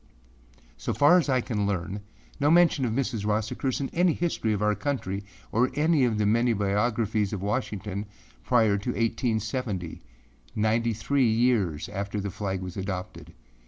So 0.77 0.95
far 0.95 1.19
as 1.19 1.29
I 1.29 1.41
can 1.41 1.67
learn, 1.67 1.99
no 2.39 2.49
mention 2.49 2.85
of 2.85 2.91
Mrs. 2.91 3.23
Ross 3.23 3.51
occurs 3.51 3.79
in 3.79 3.89
any 3.89 4.13
history 4.13 4.51
of 4.51 4.63
our 4.63 4.73
country 4.73 5.23
or 5.51 5.67
in 5.67 5.75
any 5.75 6.05
of 6.05 6.17
the 6.17 6.25
many 6.25 6.53
biographies 6.53 7.33
of 7.33 7.43
Washington, 7.43 8.07
prior 8.43 8.79
to 8.79 8.89
1870, 8.89 10.01
ninety 10.55 10.93
three 10.93 11.29
years 11.29 11.87
after 11.87 12.19
the 12.19 12.31
flag 12.31 12.61
was 12.63 12.77
adopted. 12.77 13.35